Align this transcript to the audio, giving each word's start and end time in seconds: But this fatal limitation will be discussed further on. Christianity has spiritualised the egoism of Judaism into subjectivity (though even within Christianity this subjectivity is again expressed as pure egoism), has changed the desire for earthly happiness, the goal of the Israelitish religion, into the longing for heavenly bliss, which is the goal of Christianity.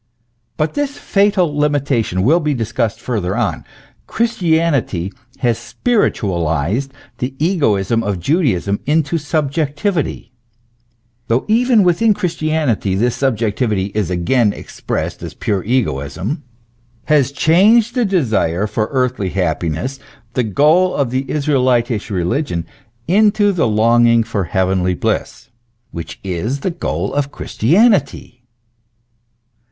But 0.57 0.73
this 0.73 0.97
fatal 0.97 1.55
limitation 1.55 2.23
will 2.23 2.39
be 2.39 2.55
discussed 2.55 2.99
further 2.99 3.37
on. 3.37 3.63
Christianity 4.07 5.13
has 5.41 5.59
spiritualised 5.59 6.91
the 7.19 7.35
egoism 7.37 8.01
of 8.01 8.19
Judaism 8.19 8.79
into 8.87 9.19
subjectivity 9.19 10.31
(though 11.27 11.45
even 11.47 11.83
within 11.83 12.15
Christianity 12.15 12.95
this 12.95 13.15
subjectivity 13.15 13.91
is 13.93 14.09
again 14.09 14.53
expressed 14.53 15.21
as 15.21 15.35
pure 15.35 15.63
egoism), 15.65 16.41
has 17.05 17.31
changed 17.31 17.93
the 17.93 18.03
desire 18.03 18.65
for 18.65 18.89
earthly 18.91 19.29
happiness, 19.29 19.99
the 20.33 20.41
goal 20.43 20.95
of 20.95 21.11
the 21.11 21.29
Israelitish 21.29 22.09
religion, 22.09 22.65
into 23.07 23.51
the 23.51 23.67
longing 23.67 24.23
for 24.23 24.45
heavenly 24.45 24.95
bliss, 24.95 25.51
which 25.91 26.19
is 26.23 26.61
the 26.61 26.71
goal 26.71 27.13
of 27.13 27.31
Christianity. 27.31 28.41